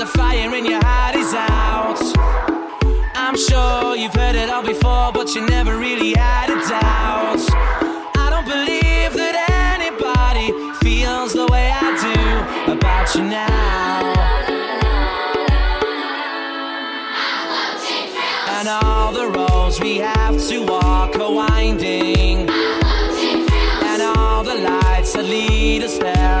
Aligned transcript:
the 0.00 0.06
fire 0.06 0.54
in 0.54 0.64
your 0.64 0.82
heart 0.82 1.14
is 1.14 1.34
out. 1.34 2.00
I'm 3.14 3.36
sure 3.36 3.94
you've 3.94 4.14
heard 4.14 4.34
it 4.34 4.48
all 4.48 4.62
before, 4.62 5.12
but 5.12 5.34
you 5.34 5.46
never 5.46 5.76
really 5.76 6.14
had 6.14 6.48
a 6.48 6.56
doubt. 6.66 7.42
I 8.16 8.26
don't 8.32 8.46
believe 8.46 9.12
that 9.20 9.36
anybody 9.76 10.48
feels 10.80 11.34
the 11.34 11.46
way 11.52 11.70
I 11.70 11.88
do 12.08 12.72
about 12.72 13.14
you 13.14 13.24
now. 13.24 14.00
and 18.56 18.68
all 18.68 19.12
the 19.12 19.28
roads 19.38 19.80
we 19.80 19.98
have 19.98 20.38
to 20.48 20.64
walk 20.64 21.14
are 21.16 21.32
winding, 21.32 22.48
and 23.90 24.02
all 24.16 24.42
the 24.44 24.54
lights 24.54 25.12
that 25.12 25.26
lead 25.26 25.82
us 25.82 25.98
there. 25.98 26.39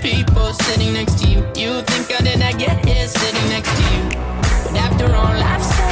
People 0.00 0.52
sitting 0.52 0.92
next 0.92 1.18
to 1.20 1.28
you. 1.28 1.38
You 1.56 1.82
think 1.82 2.12
I 2.12 2.22
did 2.22 2.38
not 2.38 2.58
get 2.58 2.84
here 2.86 3.06
sitting 3.06 3.48
next 3.48 3.70
to 3.76 3.82
you? 3.82 4.08
But 4.64 4.76
after 4.76 5.06
all 5.14 5.26
I've 5.26 5.62
said, 5.62 5.83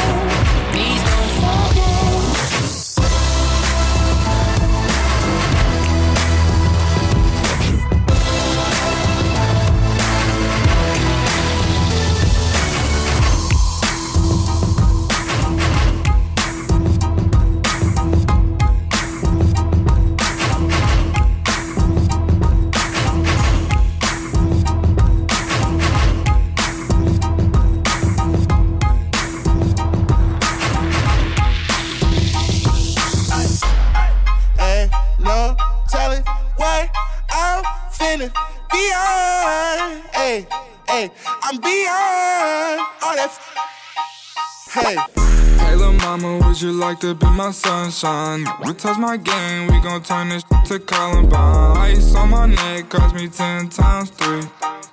like 46.93 47.01
to 47.01 47.15
be 47.15 47.27
my 47.31 47.51
sunshine? 47.51 48.45
We 48.67 48.75
touch 48.75 48.99
my 48.99 49.17
game, 49.17 49.67
we 49.69 49.81
gon' 49.81 50.03
turn 50.03 50.29
this 50.29 50.45
to 50.67 50.79
Columbine. 50.79 51.77
Ice 51.79 52.15
on 52.15 52.29
my 52.31 52.45
neck 52.45 52.91
cost 52.91 53.15
me 53.15 53.29
ten 53.29 53.71
times 53.71 54.11
three. 54.11 54.43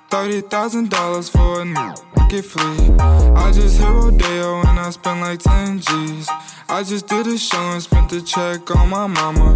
Thirty 0.08 0.40
thousand 0.40 0.88
dollars 0.88 1.28
for 1.28 1.60
a 1.60 1.94
get 2.30 2.44
free. 2.46 2.96
I 3.44 3.52
just 3.52 3.78
hit 3.78 3.86
Rodeo 3.86 4.60
and 4.60 4.78
I 4.80 4.88
spent 4.90 5.20
like 5.20 5.40
ten 5.40 5.78
G's. 5.78 6.26
I 6.70 6.82
just 6.82 7.06
did 7.06 7.26
a 7.26 7.36
show 7.36 7.66
and 7.74 7.82
spent 7.82 8.08
the 8.08 8.22
check 8.22 8.74
on 8.74 8.88
my 8.88 9.06
mama. 9.06 9.48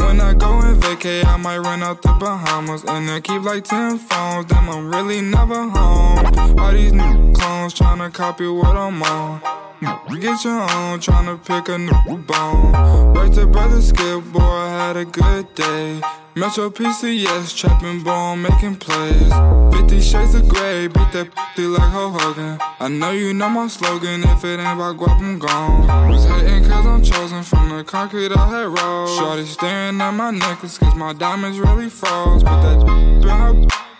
When 0.00 0.20
I 0.20 0.34
go 0.34 0.58
and 0.58 0.82
vacay, 0.82 1.24
I 1.24 1.36
might 1.36 1.58
run 1.58 1.84
out 1.84 2.02
the 2.02 2.12
Bahamas 2.18 2.82
and 2.84 3.08
I 3.10 3.20
keep 3.20 3.42
like 3.42 3.62
ten 3.62 3.98
phones. 3.98 4.46
Damn, 4.46 4.68
I'm 4.68 4.90
really 4.92 5.20
never 5.20 5.68
home. 5.68 6.58
All 6.58 6.72
these 6.72 6.92
new 6.92 7.32
clones 7.32 7.74
tryna 7.74 8.12
copy 8.12 8.48
what 8.48 8.76
I'm 8.76 9.00
on. 9.04 9.61
Get 9.82 10.44
your 10.44 10.62
own, 10.62 11.00
tryna 11.00 11.44
pick 11.44 11.68
a 11.68 11.76
new 11.76 12.18
bone. 12.18 12.72
Right 13.14 13.32
to 13.32 13.46
brother 13.48 13.80
Skip, 13.82 14.22
boy, 14.32 14.38
I 14.40 14.68
had 14.70 14.96
a 14.96 15.04
good 15.04 15.52
day. 15.56 16.00
Metro 16.36 16.70
PCS, 16.70 17.56
trapping 17.56 18.04
bone, 18.04 18.42
making 18.42 18.76
plays. 18.76 19.32
50 19.74 20.00
shades 20.00 20.36
of 20.36 20.48
gray, 20.48 20.86
beat 20.86 21.10
that 21.12 21.34
pussy 21.34 21.66
like 21.66 21.90
Hulk 21.90 22.20
Hogan. 22.20 22.58
I 22.78 22.86
know 22.86 23.10
you 23.10 23.34
know 23.34 23.48
my 23.48 23.66
slogan, 23.66 24.22
if 24.22 24.44
it 24.44 24.60
ain't 24.60 24.78
about 24.78 24.98
guap, 24.98 25.18
I'm 25.18 25.40
gone. 25.40 26.08
Was 26.08 26.24
hating 26.26 26.62
cause 26.68 26.86
I'm 26.86 27.02
chosen 27.02 27.42
from 27.42 27.76
the 27.76 27.82
concrete 27.82 28.30
I 28.30 28.46
had 28.46 28.66
rolled. 28.66 29.18
Shorty 29.18 29.46
staring 29.46 30.00
at 30.00 30.12
my 30.12 30.30
necklace 30.30 30.78
cause 30.78 30.94
my 30.94 31.12
diamonds 31.12 31.58
really 31.58 31.88
froze. 31.88 32.44
Put 32.44 32.62
that 32.62 32.82
in 32.88 33.28
her 33.28 33.66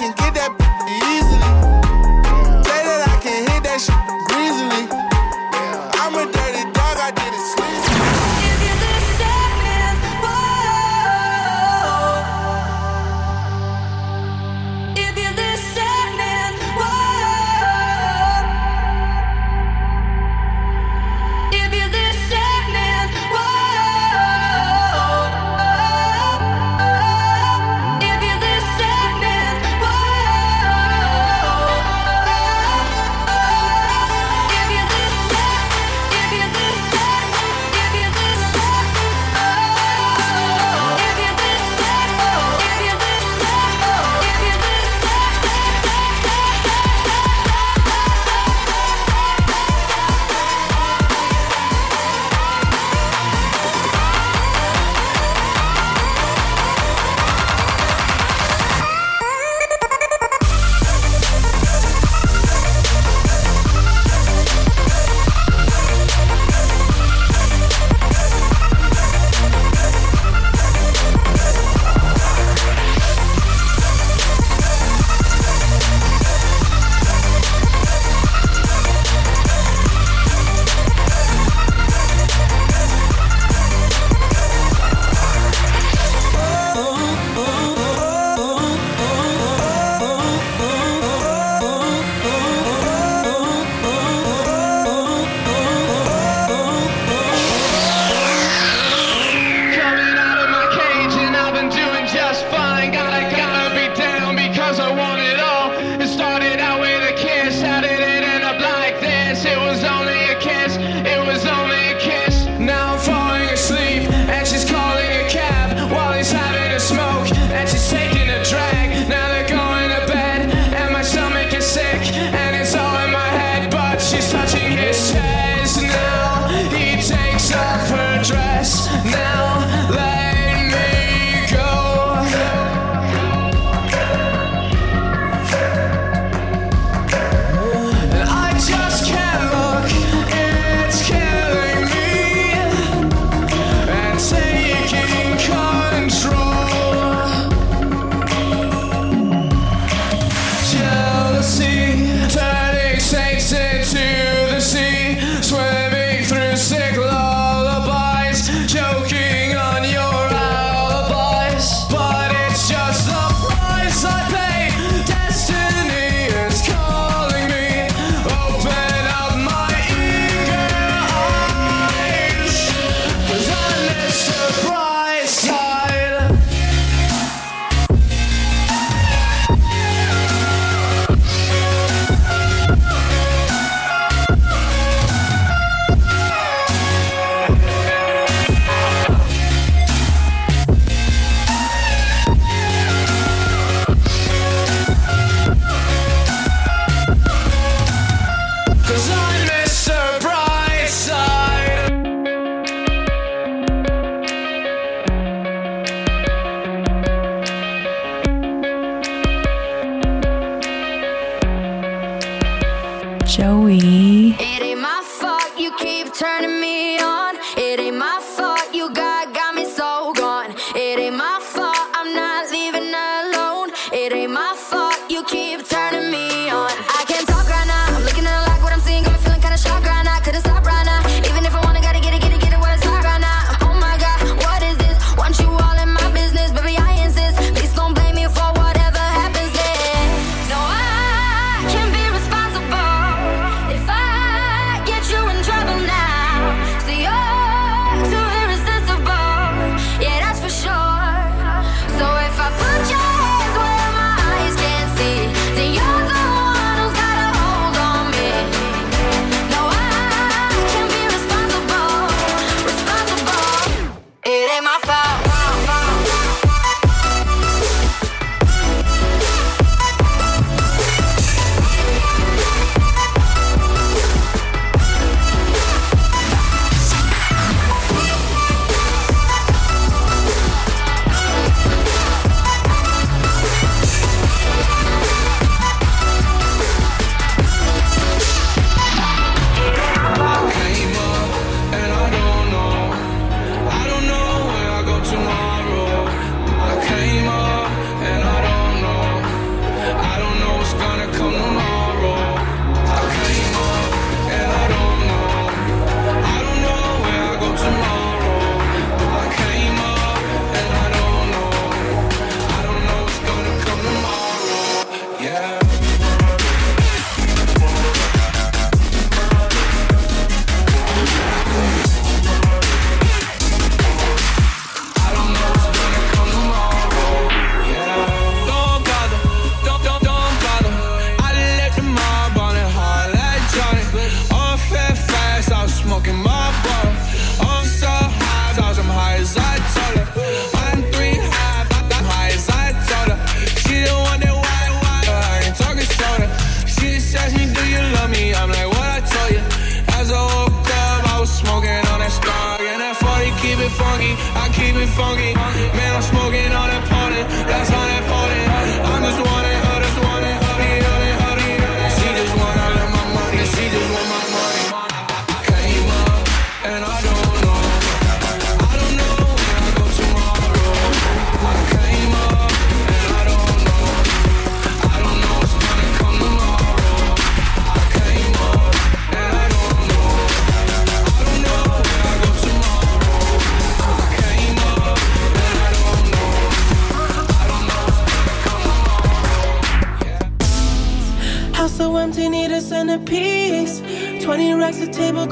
can 0.00 0.14
get 0.14 0.32
that 0.32 0.50
easily. 1.12 1.52
Say 2.64 2.80
that 2.88 3.06
I 3.06 3.20
can 3.20 3.46
hit 3.50 3.62
that 3.64 3.80
shit 3.84 4.00
breezily. 4.32 5.09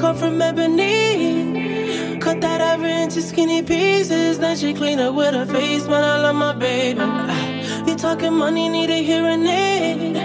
come 0.09 0.17
from 0.17 0.41
ebony. 0.41 2.19
Cut 2.19 2.41
that 2.41 2.61
ever 2.63 2.87
into 2.87 3.21
skinny 3.21 3.63
pieces. 3.63 4.39
Then 4.39 4.57
she 4.57 4.73
clean 4.73 4.99
up 5.01 5.15
with 5.15 5.35
her 5.35 5.45
face, 5.45 5.87
man. 5.87 6.03
I 6.03 6.23
love 6.23 6.37
my 6.37 6.55
baby. 6.55 7.01
You 7.87 7.95
talking 7.97 8.33
money, 8.33 8.71
need 8.71 8.91
a 8.91 9.03
hearing 9.03 9.47
aid. 9.47 10.17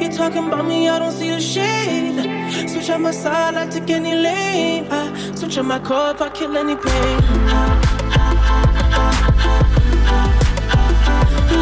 You 0.00 0.08
talking 0.10 0.46
about 0.46 0.64
me, 0.66 0.88
I 0.88 0.98
don't 1.00 1.12
see 1.12 1.30
the 1.30 1.40
shade. 1.40 2.68
Switch 2.70 2.90
on 2.90 3.02
my 3.02 3.10
side, 3.10 3.56
I 3.56 3.66
take 3.66 3.90
any 3.90 4.14
lane. 4.14 4.86
I 4.90 5.34
switch 5.34 5.58
on 5.58 5.66
my 5.66 5.80
car 5.80 6.14
if 6.14 6.22
I 6.22 6.28
kill 6.28 6.56
any 6.56 6.76
pain. 6.76 7.18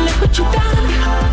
Look 0.04 0.20
what 0.20 0.38
you 0.38 0.44
done. 0.44 1.29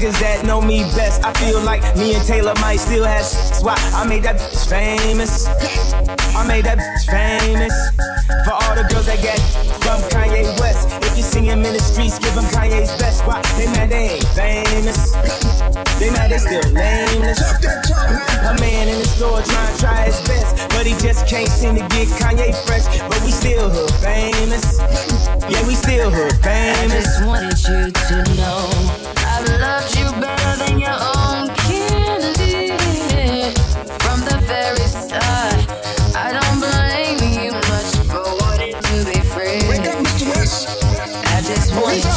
Niggas 0.00 0.18
that 0.20 0.46
know 0.46 0.60
me 0.60 0.80
best, 0.96 1.22
I 1.24 1.32
feel 1.34 1.60
like 1.60 1.82
me 1.96 2.14
and 2.14 2.24
Taylor 2.24 2.54
might 2.60 2.76
still 2.76 3.04
have 3.04 3.24
swap. 3.24 3.78
I 3.92 4.06
made 4.06 4.22
that 4.22 4.36
bitch 4.36 4.68
famous. 4.68 5.46
I 6.34 6.46
made 6.46 6.64
that 6.64 6.78
bitch 6.78 7.04
famous. 7.04 7.74
For 8.44 8.52
all 8.52 8.74
the 8.74 8.88
girls 8.88 9.06
that 9.06 9.20
got 9.20 9.36
from 9.84 10.00
Kanye 10.08 10.48
West. 10.60 10.88
If 11.04 11.16
you 11.16 11.22
see 11.22 11.44
him 11.44 11.64
in 11.64 11.74
the 11.74 11.80
streets, 11.80 12.18
give 12.18 12.32
him 12.32 12.44
Kanye's 12.44 12.88
best. 12.96 13.26
Why? 13.26 13.42
They 13.58 13.66
mad 13.66 13.90
they 13.90 14.16
ain't 14.16 14.28
famous. 14.32 15.12
They 16.00 16.08
mad 16.10 16.30
they 16.30 16.38
still 16.38 16.64
nameless. 16.72 17.40
A 18.40 18.56
man 18.56 18.88
in 18.88 18.98
the 18.98 19.04
store 19.04 19.42
trying 19.42 19.74
to 19.74 19.80
try 19.80 20.04
his 20.06 20.20
best, 20.26 20.68
but 20.70 20.86
he 20.86 20.96
just 20.96 21.26
can't 21.28 21.48
seem 21.48 21.76
to 21.76 21.84
get 21.92 22.08
Kanye 22.16 22.56
fresh. 22.64 22.86
But 23.04 23.20
we 23.22 23.30
still 23.30 23.68
hood 23.68 23.92
famous. 24.00 24.80
Yeah, 25.50 25.66
we 25.66 25.74
still 25.74 26.10
hood 26.10 26.32
famous. 26.40 27.04
I 27.04 27.04
just 27.04 27.24
wanted 27.26 27.58
you 27.68 27.92
to 27.92 28.36
know. 28.36 29.19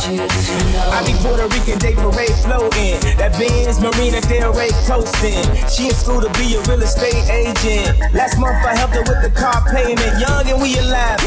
I 0.06 1.02
be 1.06 1.14
Puerto 1.24 1.48
Rican 1.48 1.80
Day 1.80 1.96
Parade 1.96 2.36
floating. 2.44 3.00
That 3.18 3.34
Benz 3.40 3.80
Marina 3.80 4.22
Del 4.22 4.54
Rey 4.54 4.70
coasting. 4.86 5.44
She 5.68 5.88
in 5.88 5.96
school 5.96 6.22
to 6.22 6.30
be 6.38 6.56
a 6.56 6.62
real 6.64 6.82
estate 6.82 7.28
agent. 7.30 8.14
Last 8.14 8.38
month 8.38 8.66
I 8.66 8.76
helped 8.76 8.96
her 8.96 9.02
with 9.02 9.24
the 9.24 9.32
car 9.32 9.64
payment. 9.72 10.20
Young 10.20 10.48
and 10.50 10.62
we 10.62 10.78
alive. 10.78 11.20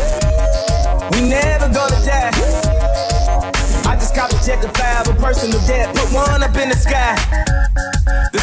We 1.12 1.28
never 1.28 1.68
gonna 1.72 2.04
die. 2.04 2.85
Five, 4.16 5.08
a 5.08 5.20
personal 5.20 5.60
debt. 5.66 5.94
Put 5.94 6.10
one 6.10 6.42
up 6.42 6.56
in 6.56 6.70
the 6.70 6.74
sky. 6.74 7.14
The 8.32 8.38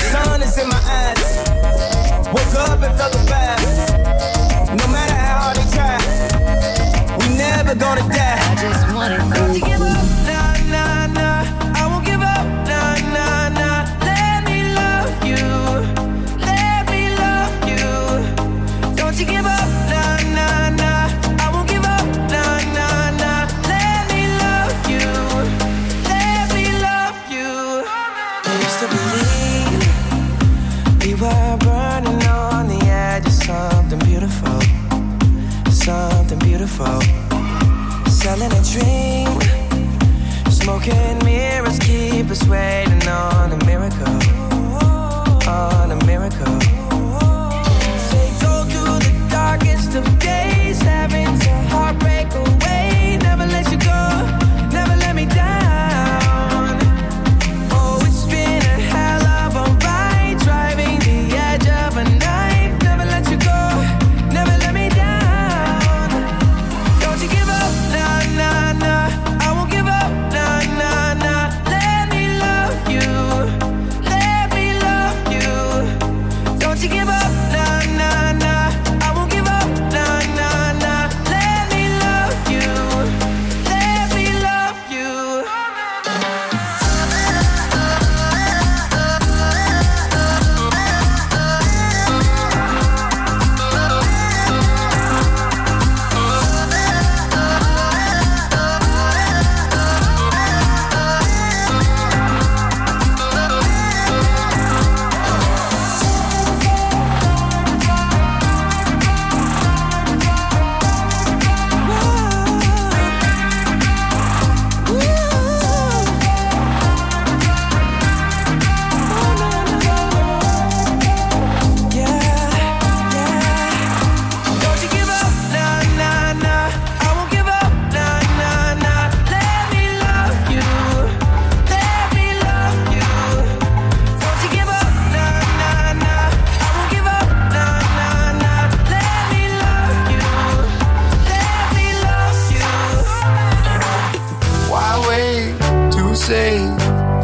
say? 146.23 146.55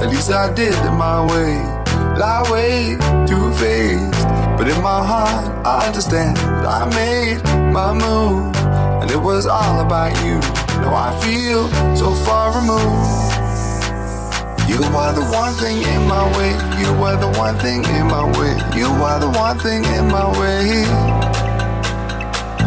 At 0.02 0.10
least 0.10 0.30
I 0.30 0.54
did 0.54 0.74
it 0.74 0.92
my 0.92 1.26
way. 1.32 1.56
Lie 2.20 2.44
way 2.52 2.98
too 3.26 3.48
faced. 3.56 4.28
But 4.58 4.68
in 4.68 4.82
my 4.84 5.02
heart, 5.12 5.48
I 5.66 5.88
understand 5.88 6.38
I 6.38 6.84
made 7.00 7.42
my 7.72 7.94
move. 7.94 8.54
And 9.02 9.10
it 9.10 9.22
was 9.30 9.48
all 9.48 9.80
about 9.80 10.12
you. 10.26 10.40
Now 10.84 10.94
I 11.08 11.10
feel 11.24 11.62
so 11.96 12.12
far 12.26 12.52
removed. 12.60 13.30
You 14.68 14.84
are 15.02 15.14
the 15.14 15.26
one 15.32 15.54
thing 15.54 15.78
in 15.82 16.02
my 16.08 16.26
way. 16.38 16.52
You 16.82 16.92
are 17.08 17.16
the 17.16 17.32
one 17.40 17.58
thing 17.58 17.86
in 17.86 18.06
my 18.08 18.26
way. 18.38 18.54
You 18.78 18.88
are 19.08 19.20
the 19.20 19.30
one 19.30 19.58
thing 19.60 19.84
in 19.98 20.08
my 20.08 20.28
way. 20.40 21.39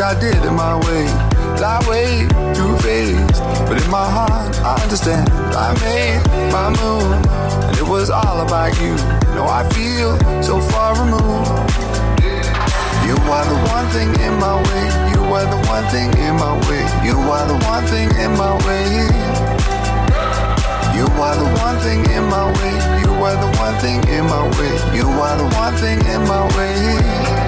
I 0.00 0.18
did 0.18 0.34
it 0.34 0.50
my 0.52 0.76
way. 0.88 1.04
Lie 1.60 1.84
way 1.84 2.24
too 2.56 2.72
faced. 2.80 3.42
But 3.68 3.76
in 3.84 3.90
my 3.90 4.08
heart, 4.08 4.56
I 4.64 4.80
understand. 4.82 5.28
I 5.52 5.76
made 5.84 6.24
my 6.48 6.72
move, 6.72 7.12
and 7.68 7.76
it 7.76 7.84
was 7.84 8.08
all 8.08 8.40
about 8.40 8.72
you. 8.80 8.96
No, 9.36 9.44
I 9.44 9.68
feel 9.76 10.16
so 10.42 10.58
far 10.72 10.96
removed. 10.96 11.52
You 13.04 13.16
are 13.28 13.44
the 13.44 13.60
one 13.68 13.86
thing 13.92 14.08
in 14.24 14.34
my 14.40 14.56
way. 14.56 14.86
You 15.12 15.20
are 15.36 15.44
the 15.44 15.60
one 15.68 15.84
thing 15.92 16.08
in 16.16 16.34
my 16.40 16.56
way. 16.64 16.80
You 17.04 17.20
are 17.20 17.44
the 17.44 17.58
one 17.68 17.84
thing 17.84 18.08
in 18.24 18.32
my 18.40 18.56
way. 18.64 19.04
You 20.96 21.06
are 21.20 21.36
the 21.36 21.50
one 21.60 21.76
thing 21.84 22.00
in 22.08 22.24
my 22.24 22.48
way. 22.56 22.76
You 23.04 23.12
are 23.20 23.36
the 23.36 23.50
one 23.60 23.76
thing 23.84 24.00
in 24.08 24.24
my 24.24 24.48
way. 24.56 24.72
You 24.96 25.06
are 25.20 25.36
the 25.36 25.48
one 25.60 25.74
thing 25.76 26.00
in 26.08 26.20
my 26.24 26.48
way. 26.56 27.39